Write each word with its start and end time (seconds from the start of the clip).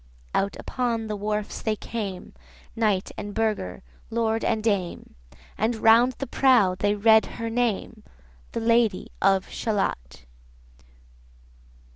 Out 0.33 0.55
upon 0.59 1.05
the 1.05 1.15
wharfs 1.15 1.61
they 1.61 1.75
came, 1.75 2.33
Knight 2.75 3.11
and 3.19 3.35
burgher, 3.35 3.83
lord 4.09 4.43
and 4.43 4.63
dame, 4.63 5.13
160 5.57 5.57
And 5.59 5.75
round 5.75 6.13
the 6.13 6.25
prow 6.25 6.73
they 6.73 6.95
read 6.95 7.27
her 7.37 7.51
name, 7.51 8.01
The 8.53 8.61
Lady 8.61 9.11
of 9.21 9.47
Shalott. 9.49 10.25